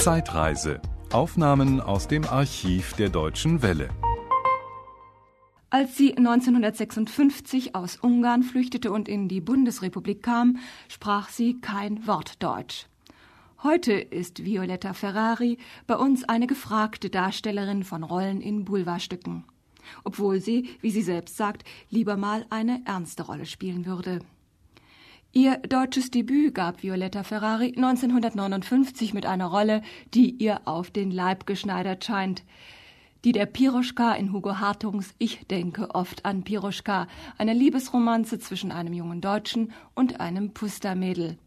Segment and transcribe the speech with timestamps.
[0.00, 0.80] Zeitreise.
[1.12, 3.90] Aufnahmen aus dem Archiv der Deutschen Welle.
[5.68, 10.56] Als sie 1956 aus Ungarn flüchtete und in die Bundesrepublik kam,
[10.88, 12.86] sprach sie kein Wort Deutsch.
[13.62, 19.44] Heute ist Violetta Ferrari bei uns eine gefragte Darstellerin von Rollen in Boulevardstücken,
[20.02, 24.20] obwohl sie, wie sie selbst sagt, lieber mal eine ernste Rolle spielen würde.
[25.32, 31.46] Ihr deutsches Debüt gab Violetta Ferrari 1959 mit einer Rolle, die ihr auf den Leib
[31.46, 32.42] geschneidert scheint.
[33.22, 37.06] Die der Piroschka in Hugo Hartungs Ich denke oft an Piroschka,
[37.38, 41.38] eine Liebesromanze zwischen einem jungen Deutschen und einem Pustermädel.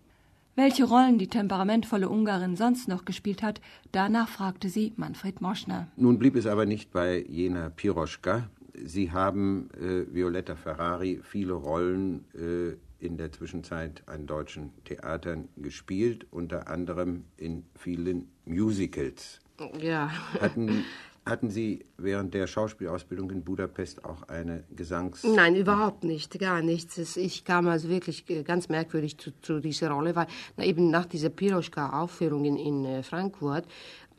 [0.55, 3.59] Welche Rollen die temperamentvolle Ungarin sonst noch gespielt hat,
[3.91, 5.87] danach fragte sie Manfred Moschner.
[5.97, 8.47] Nun blieb es aber nicht bei jener Piroschka.
[8.75, 16.25] Sie haben äh, Violetta Ferrari viele Rollen äh, in der Zwischenzeit an deutschen Theatern gespielt,
[16.31, 19.39] unter anderem in vielen Musicals.
[19.79, 20.09] Ja.
[20.39, 20.85] Hatten,
[21.25, 25.23] hatten Sie während der Schauspielausbildung in Budapest auch eine Gesangs...
[25.23, 27.17] Nein, überhaupt nicht, gar nichts.
[27.17, 30.27] Ich kam also wirklich ganz merkwürdig zu, zu dieser Rolle, weil
[30.59, 33.65] eben nach dieser Piroschka-Aufführung in, in äh, Frankfurt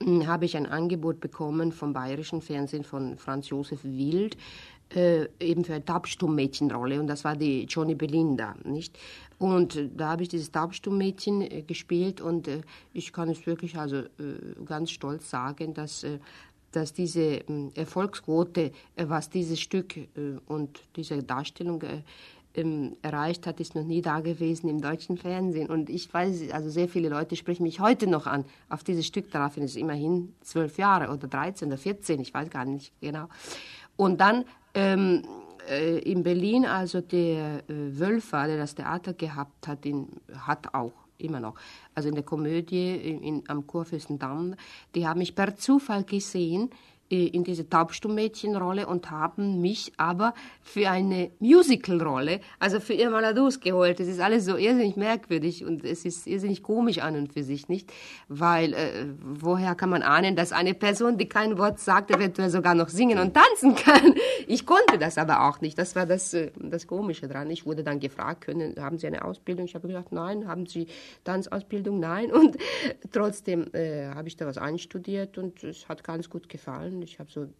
[0.02, 4.36] hm, habe ich ein Angebot bekommen vom bayerischen Fernsehen von Franz Josef Wild,
[4.94, 8.98] äh, eben für eine Taubstummmädchenrolle und das war die Johnny Belinda, nicht?
[9.38, 12.60] Und da habe ich dieses Taubstummmädchen äh, gespielt und äh,
[12.92, 14.08] ich kann es wirklich also äh,
[14.64, 16.18] ganz stolz sagen, dass äh,
[16.72, 17.44] dass diese
[17.76, 19.94] Erfolgsquote, was dieses Stück
[20.48, 21.80] und diese Darstellung
[22.54, 25.68] ähm, erreicht hat, ist noch nie da gewesen im deutschen Fernsehen.
[25.68, 29.30] Und ich weiß, also sehr viele Leute sprechen mich heute noch an auf dieses Stück.
[29.30, 33.28] Daraufhin ist immerhin zwölf Jahre oder 13 oder 14, ich weiß gar nicht genau.
[33.96, 35.22] Und dann ähm,
[35.68, 40.92] äh, in Berlin, also der äh, Wölfer, der das Theater gehabt hat, in, hat auch
[41.18, 41.54] immer noch,
[41.94, 44.56] also in der Komödie in, in, am Kurfürstendamm,
[44.94, 46.70] die haben mich per Zufall gesehen
[47.08, 54.00] in diese Taubstummmädchenrolle und haben mich aber für eine Musicalrolle, also für ihr Malados geholt.
[54.00, 57.68] Das ist alles so irrsinnig merkwürdig und es ist irrsinnig komisch an und für sich,
[57.68, 57.92] nicht?
[58.28, 62.74] Weil, äh, woher kann man ahnen, dass eine Person, die kein Wort sagt, eventuell sogar
[62.74, 64.14] noch singen und tanzen kann?
[64.46, 65.78] Ich konnte das aber auch nicht.
[65.78, 67.50] Das war das, äh, das Komische dran.
[67.50, 69.66] Ich wurde dann gefragt, können, haben Sie eine Ausbildung?
[69.66, 70.48] Ich habe gesagt, nein.
[70.48, 70.86] Haben Sie
[71.24, 72.00] Tanzausbildung?
[72.00, 72.32] Nein.
[72.32, 72.56] Und
[73.12, 77.02] trotzdem äh, habe ich da was einstudiert und es hat ganz gut gefallen gesungen.
[77.02, 77.54] Ich habe so ein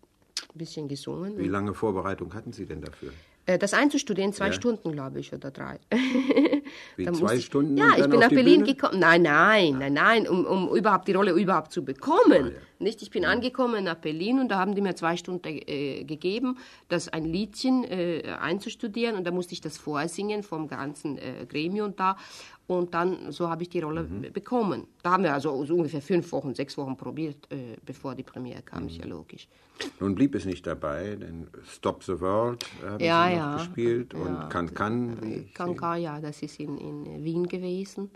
[0.54, 1.38] bisschen gesungen.
[1.38, 3.12] Wie lange Vorbereitung hatten Sie denn dafür?
[3.46, 4.52] Äh, das einzustudieren, zwei ja.
[4.52, 5.78] Stunden, glaube ich, oder drei.
[6.96, 7.76] Wie zwei ich, Stunden?
[7.76, 8.74] Ja, ich bin nach Berlin Bühne?
[8.74, 8.98] gekommen.
[9.00, 12.16] Nein, nein, nein, nein, um, um überhaupt die Rolle überhaupt zu bekommen.
[12.32, 12.54] Ah, ja.
[12.84, 13.02] Nicht?
[13.02, 13.30] Ich bin ja.
[13.30, 16.58] angekommen nach Berlin und da haben die mir zwei Stunden äh, gegeben,
[16.88, 21.96] das ein Liedchen äh, einzustudieren und da musste ich das vorsingen vom ganzen äh, Gremium
[21.96, 22.16] da.
[22.66, 24.32] Und dann, so habe ich die Rolle mhm.
[24.32, 24.86] bekommen.
[25.02, 28.62] Da haben wir also so ungefähr fünf Wochen, sechs Wochen probiert, äh, bevor die Premiere
[28.62, 28.88] kam, mhm.
[28.88, 29.48] ist ja logisch.
[30.00, 33.56] Nun blieb es nicht dabei, denn Stop the World haben ja, Sie noch ja.
[33.56, 34.48] gespielt und ja.
[34.48, 35.50] Can Can.
[35.52, 38.10] Can Can, ja, das ist in, in Wien gewesen.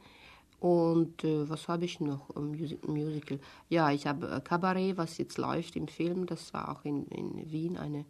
[0.61, 2.35] Und äh, was habe ich noch?
[2.35, 3.39] Music Musical.
[3.69, 6.27] Ja, ich habe äh, Cabaret, was jetzt läuft im Film.
[6.27, 8.05] Das war auch in, in Wien eine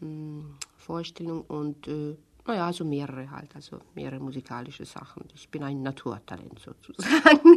[0.00, 1.42] hm, Vorstellung.
[1.42, 2.16] Und äh,
[2.46, 5.24] naja, also mehrere halt, also mehrere musikalische Sachen.
[5.34, 7.56] Ich bin ein Naturtalent sozusagen.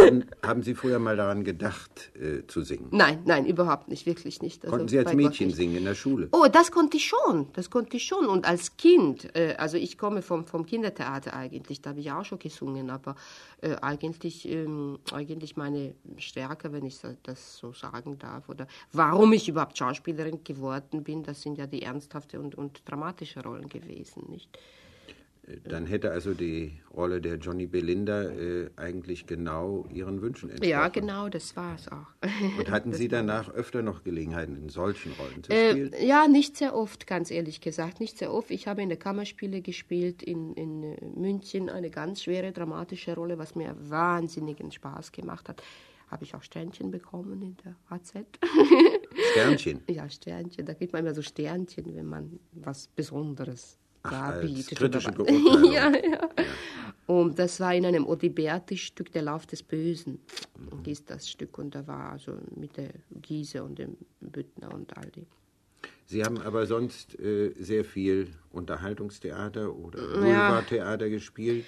[0.00, 2.88] haben, haben, Sie früher mal daran gedacht, äh, zu singen?
[2.90, 4.64] Nein, nein, überhaupt nicht, wirklich nicht.
[4.64, 6.28] Also, Konnten Sie als Mädchen singen in der Schule?
[6.32, 8.26] Oh, das konnte ich schon, das konnte ich schon.
[8.26, 12.24] Und als Kind, äh, also ich komme vom, vom Kindertheater eigentlich, da habe ich auch
[12.24, 13.16] schon gesungen, aber
[13.60, 19.48] äh, eigentlich, ähm, eigentlich meine Stärke, wenn ich das so sagen darf, oder warum ich
[19.48, 24.58] überhaupt Schauspielerin geworden bin, das sind ja die ernsthafte und, und dramatische Rollen gewesen, nicht?
[25.64, 30.70] Dann hätte also die Rolle der Johnny Belinda äh, eigentlich genau Ihren Wünschen entsprochen.
[30.70, 32.58] Ja, genau, das war es auch.
[32.58, 35.92] Und hatten Sie danach öfter noch Gelegenheiten, in solchen Rollen zu äh, spielen?
[35.92, 38.50] Äh, ja, nicht sehr oft, ganz ehrlich gesagt, nicht sehr oft.
[38.50, 43.38] Ich habe in der Kammerspiele gespielt in, in äh, München, eine ganz schwere, dramatische Rolle,
[43.38, 45.62] was mir wahnsinnigen Spaß gemacht hat.
[46.08, 48.12] Habe ich auch Sternchen bekommen in der AZ.
[49.32, 49.82] Sternchen?
[49.88, 50.66] ja, Sternchen.
[50.66, 54.78] Da gibt man immer so Sternchen, wenn man was Besonderes Bietet.
[54.78, 55.72] Kritische Beurteilung.
[55.72, 56.28] ja, ja, ja.
[57.06, 60.20] Und das war in einem Odiberti-Stück, Der Lauf des Bösen,
[60.56, 60.84] mhm.
[60.84, 61.58] hieß das Stück.
[61.58, 65.26] Und da war also mit der Giese und dem Büttner und all die.
[66.06, 71.12] Sie haben aber sonst äh, sehr viel Unterhaltungstheater oder Boulevardtheater ja.
[71.12, 71.64] gespielt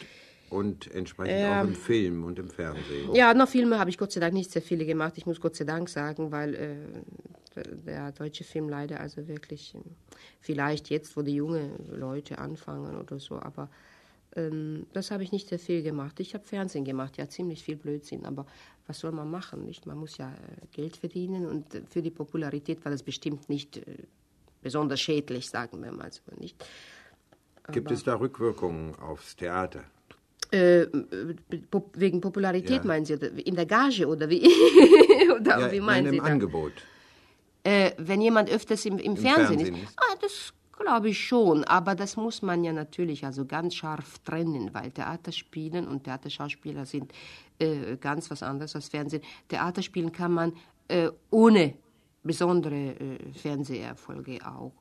[0.50, 3.14] und entsprechend ähm, auch im Film und im Fernsehen.
[3.14, 5.14] Ja, noch Filme habe ich Gott sei Dank nicht sehr viele gemacht.
[5.16, 6.76] Ich muss Gott sei Dank sagen, weil äh,
[7.54, 9.74] der deutsche Film leider also wirklich,
[10.40, 13.68] vielleicht jetzt, wo die jungen Leute anfangen oder so, aber
[14.34, 16.18] Ähm, das habe ich nicht sehr viel gemacht.
[16.20, 18.24] Ich habe Fernsehen gemacht, ja, ziemlich viel Blödsinn.
[18.24, 18.46] Aber
[18.86, 19.64] was soll man machen?
[19.64, 19.86] Nicht?
[19.86, 23.76] Man muss ja äh, Geld verdienen und äh, für die Popularität war das bestimmt nicht
[23.76, 23.82] äh,
[24.62, 26.22] besonders schädlich, sagen wir mal so.
[26.38, 26.64] Nicht?
[27.70, 29.84] Gibt es da Rückwirkungen aufs Theater?
[30.50, 30.86] Äh,
[31.94, 32.84] wegen Popularität ja.
[32.84, 33.14] meinen Sie?
[33.14, 34.42] In der Gage oder wie?
[35.40, 36.16] oder ja, wie meinen nein, im Sie?
[36.18, 36.72] Im Angebot.
[37.64, 39.98] Äh, wenn jemand öfters im, im, Im Fernsehen, Fernsehen, ist.
[39.98, 44.70] Ah, das glaube ich schon, aber das muss man ja natürlich also ganz scharf trennen,
[44.72, 47.12] weil Theaterspielen und Theaterschauspieler sind
[47.58, 49.22] äh, ganz was anderes als Fernsehen.
[49.48, 50.52] Theaterspielen kann man
[50.88, 51.74] äh, ohne
[52.22, 54.72] besondere äh, Fernseherfolge auch,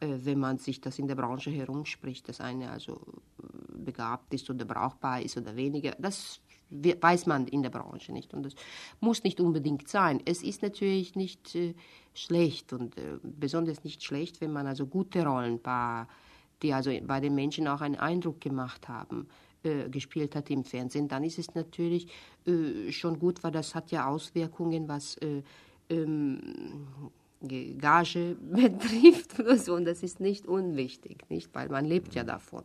[0.00, 4.48] äh, wenn man sich das in der Branche herumspricht, dass eine also äh, begabt ist
[4.50, 5.96] oder brauchbar ist oder weniger.
[5.98, 8.34] Das weiß man in der Branche nicht.
[8.34, 8.54] Und das
[9.00, 10.20] muss nicht unbedingt sein.
[10.24, 11.74] Es ist natürlich nicht äh,
[12.14, 16.06] schlecht und äh, besonders nicht schlecht, wenn man also gute Rollen, bei,
[16.62, 19.28] die also bei den Menschen auch einen Eindruck gemacht haben,
[19.62, 21.08] äh, gespielt hat im Fernsehen.
[21.08, 22.08] Dann ist es natürlich
[22.46, 25.42] äh, schon gut, weil das hat ja Auswirkungen, was äh,
[25.90, 26.38] ähm,
[27.40, 29.74] Gage betrifft oder so.
[29.74, 31.54] Und das ist nicht unwichtig, nicht?
[31.54, 32.64] weil man lebt ja davon.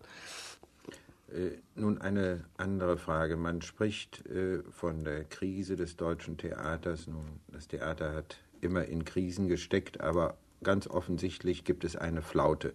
[1.33, 3.37] Äh, nun eine andere Frage.
[3.37, 7.07] Man spricht äh, von der Krise des deutschen Theaters.
[7.07, 12.73] Nun, das Theater hat immer in Krisen gesteckt, aber ganz offensichtlich gibt es eine Flaute.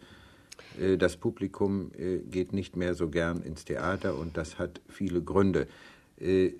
[0.79, 1.93] Äh, das Publikum
[2.31, 5.69] geht nicht mehr so gern ins Theater und das hat viele Gründe.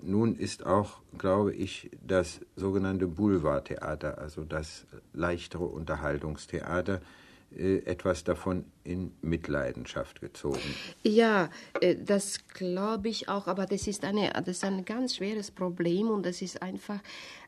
[0.03, 7.01] Nun ist auch, glaube ich, das sogenannte Boulevardtheater, also das leichtere Unterhaltungstheater,
[7.51, 10.59] etwas davon in Mitleidenschaft gezogen.
[11.03, 11.49] Ja,
[11.81, 16.09] äh, das glaube ich auch, aber das ist, eine, das ist ein ganz schweres Problem
[16.09, 16.99] und das ist einfach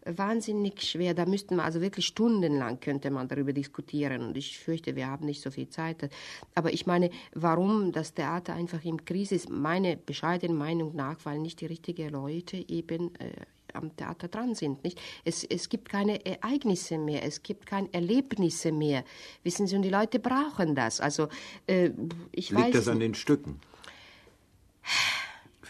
[0.06, 1.14] wahnsinnig schwer.
[1.14, 5.26] Da müssten wir also wirklich stundenlang könnte man darüber diskutieren und ich fürchte, wir haben
[5.26, 6.10] nicht so viel Zeit.
[6.56, 11.40] Aber ich meine, warum das Theater einfach in Krise ist, meine bescheidene Meinung nach, weil
[11.40, 13.32] nicht die richtigen Leute eben äh,
[13.76, 14.84] am Theater dran sind.
[14.84, 15.00] Nicht?
[15.26, 19.04] Es, es gibt keine Ereignisse mehr, es gibt keine Erlebnisse mehr.
[19.44, 21.00] Wissen Sie, und die Leute brauchen das.
[21.00, 21.28] Also,
[21.68, 21.92] äh,
[22.32, 23.60] ich Liegt weiß, das an den Stücken?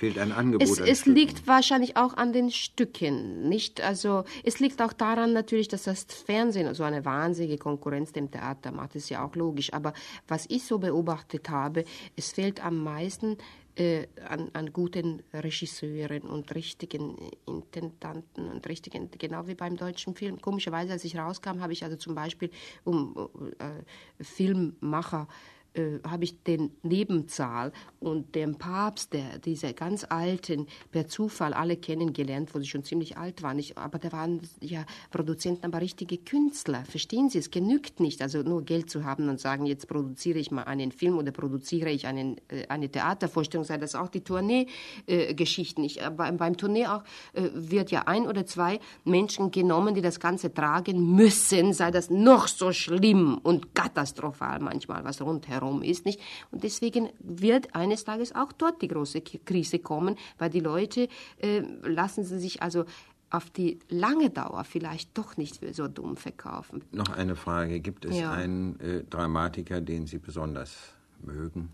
[0.01, 0.68] fehlt ein Angebot.
[0.68, 3.81] Es, es liegt wahrscheinlich auch an den Stücken, nicht?
[3.81, 8.71] Also es liegt auch daran natürlich, dass das Fernsehen so eine wahnsinnige Konkurrenz dem Theater
[8.71, 8.95] macht.
[8.95, 9.71] Das ist ja auch logisch.
[9.74, 9.94] Aber
[10.27, 13.38] was ich so beobachtet habe, es fehlt am meisten
[13.75, 20.41] äh, an, an, guten Regisseuren und richtigen Intendanten und richtigen, genau wie beim deutschen Film.
[20.41, 22.50] Komischerweise, als ich rauskam, habe ich also zum Beispiel
[22.83, 23.29] um
[23.59, 25.27] äh, Filmmacher
[25.73, 31.77] äh, habe ich den Nebenzahl und den Papst, der diese ganz alten per Zufall alle
[31.77, 33.57] kennengelernt, wo sie schon ziemlich alt waren.
[33.57, 36.83] Ich, aber da waren ja Produzenten, aber richtige Künstler.
[36.83, 37.38] Verstehen Sie?
[37.38, 40.91] Es genügt nicht, also nur Geld zu haben und sagen, jetzt produziere ich mal einen
[40.91, 45.85] Film oder produziere ich einen, äh, eine Theatervorstellung, sei das auch die Tournee-Geschichten.
[45.85, 50.19] Äh, beim, beim Tournee auch äh, wird ja ein oder zwei Menschen genommen, die das
[50.19, 56.05] Ganze tragen müssen, sei das noch so schlimm und katastrophal manchmal, was rundherum herum ist,
[56.05, 56.19] nicht?
[56.51, 61.61] Und deswegen wird eines Tages auch dort die große Krise kommen, weil die Leute äh,
[61.83, 62.85] lassen sie sich also
[63.29, 66.83] auf die lange Dauer vielleicht doch nicht so dumm verkaufen.
[66.91, 67.79] Noch eine Frage.
[67.79, 68.31] Gibt es ja.
[68.31, 70.93] einen äh, Dramatiker, den Sie besonders
[71.23, 71.69] mögen?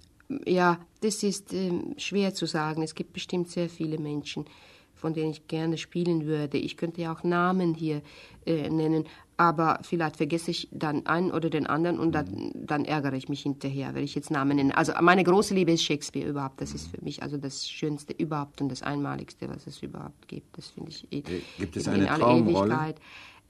[0.45, 2.83] Ja, das ist äh, schwer zu sagen.
[2.83, 4.45] Es gibt bestimmt sehr viele Menschen,
[4.93, 6.57] von denen ich gerne spielen würde.
[6.57, 8.01] Ich könnte ja auch Namen hier
[8.45, 9.05] äh, nennen,
[9.37, 13.43] aber vielleicht vergesse ich dann einen oder den anderen und dann, dann, ärgere ich mich
[13.43, 14.75] hinterher, wenn ich jetzt Namen nenne.
[14.75, 16.59] Also meine große Liebe ist Shakespeare überhaupt.
[16.59, 20.57] Das ist für mich also das Schönste überhaupt und das Einmaligste, was es überhaupt gibt.
[20.57, 21.11] Das finde ich.
[21.11, 21.21] Äh,
[21.59, 22.95] gibt es eine Traumrolle?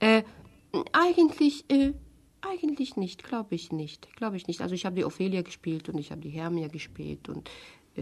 [0.00, 0.22] Äh,
[0.92, 1.64] eigentlich.
[1.70, 1.94] Äh,
[2.40, 4.14] eigentlich nicht, glaube ich nicht.
[4.16, 4.60] Glaube ich nicht.
[4.60, 7.50] Also ich habe die Ophelia gespielt und ich habe die Hermia gespielt und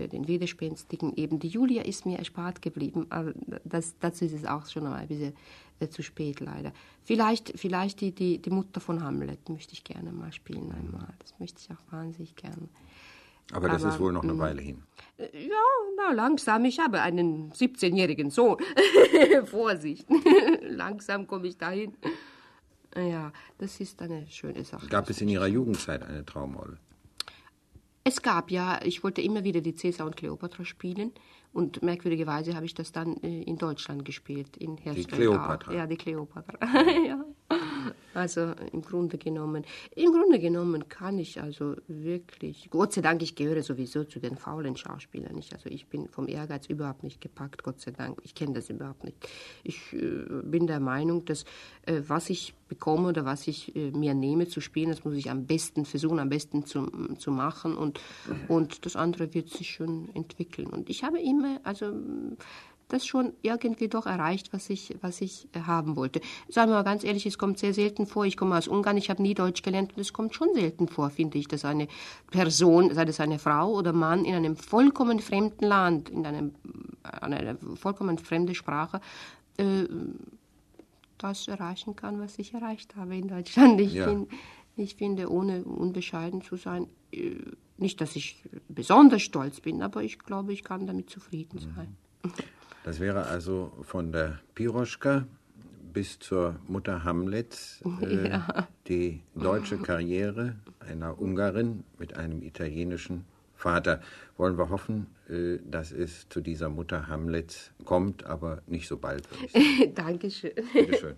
[0.09, 1.39] den Widerspenstigen eben.
[1.39, 3.33] Die Julia ist mir erspart geblieben, aber
[3.65, 5.35] das, dazu ist es auch schon ein bisschen
[5.81, 6.73] äh, zu spät leider.
[7.03, 11.15] Vielleicht, vielleicht die, die, die Mutter von Hamlet möchte ich gerne mal spielen einmal.
[11.19, 12.69] Das möchte ich auch wahnsinnig gerne.
[13.53, 14.83] Aber das Aber, ist wohl noch eine mm, Weile hin.
[15.19, 15.55] Äh, ja,
[15.97, 16.65] na, langsam.
[16.65, 18.59] Ich habe einen 17-jährigen Sohn.
[19.45, 20.07] Vorsicht.
[20.63, 21.95] langsam komme ich dahin.
[22.97, 24.87] Ja, das ist eine schöne Sache.
[24.87, 26.79] Gab es in Ihrer Jugendzeit eine Traumrolle?
[28.07, 31.11] Es gab ja, ich wollte immer wieder die Cäsar und Kleopatra spielen
[31.53, 35.11] und merkwürdigerweise habe ich das dann äh, in Deutschland gespielt, in Herstellung.
[35.11, 35.73] Die Kleopatra?
[35.73, 36.57] Ja, die Kleopatra.
[37.05, 37.25] ja.
[38.17, 43.35] Also im Grunde genommen, im Grunde genommen kann ich also wirklich, Gott sei Dank, ich
[43.35, 45.35] gehöre sowieso zu den faulen Schauspielern.
[45.35, 45.53] Nicht?
[45.53, 48.19] Also ich bin vom Ehrgeiz überhaupt nicht gepackt, Gott sei Dank.
[48.23, 49.17] Ich kenne das überhaupt nicht.
[49.65, 51.45] Ich äh, bin der Meinung, dass
[51.83, 55.31] äh, was ich bekomme oder was ich äh, mir nehme zu spielen, das muss ich
[55.31, 56.87] am besten versuchen, am besten zu,
[57.19, 58.01] zu machen und,
[58.49, 60.69] und das andere wird sich schon entwickeln.
[60.69, 61.93] Und ich habe immer, also
[62.89, 66.21] das schon irgendwie doch erreicht, was ich, was ich haben wollte.
[66.49, 68.25] Sagen wir mal ganz ehrlich, es kommt sehr selten vor.
[68.25, 71.11] Ich komme aus Ungarn, ich habe nie Deutsch gelernt und es kommt schon selten vor,
[71.11, 71.89] finde ich, dass eine
[72.31, 76.55] Person, sei es eine Frau oder Mann, in einem vollkommen fremden Land, in einem,
[77.03, 79.01] einer vollkommen fremde Sprache,
[79.57, 79.85] äh,
[81.19, 83.81] das erreichen kann, was ich erreicht habe in Deutschland.
[83.81, 84.07] Ich, ja.
[84.07, 84.29] find,
[84.77, 87.35] ich finde, ohne unbescheiden zu sein, äh,
[87.79, 91.97] nicht, dass ich besonders stolz bin, aber ich glaube, ich kann damit zufrieden sein.
[92.23, 92.33] Mhm.
[92.87, 95.27] Das wäre also von der Piroschka
[95.93, 98.69] bis zur Mutter Hamlet äh, ja.
[98.87, 103.25] die deutsche Karriere einer Ungarin mit einem italienischen
[103.57, 104.01] Vater.
[104.37, 109.27] Wollen wir hoffen, äh, dass es zu dieser Mutter Hamlet kommt, aber nicht so bald.
[109.97, 110.53] Dankeschön.
[110.73, 111.17] Bitteschön.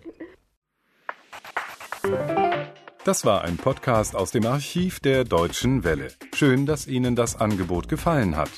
[3.03, 6.07] Das war ein Podcast aus dem Archiv der Deutschen Welle.
[6.33, 8.49] Schön, dass Ihnen das Angebot gefallen hat.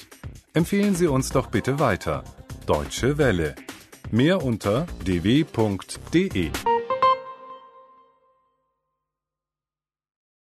[0.54, 2.24] Empfehlen Sie uns doch bitte weiter.
[2.66, 3.56] Deutsche Welle.
[4.12, 6.50] Mehr unter dw.de